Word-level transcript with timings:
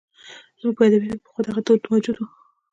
زموږ 0.59 0.73
په 0.77 0.83
ادبیاتو 0.87 1.17
کې 1.19 1.23
پخوا 1.25 1.41
دغه 1.45 1.61
دود 1.65 1.81
موجود 1.91 2.17
و. 2.19 2.25